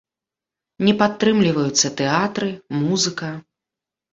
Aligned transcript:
Не 0.87 0.93
падтрымліваюцца 1.01 1.93
тэатры, 1.99 2.47
музыка. 2.87 3.33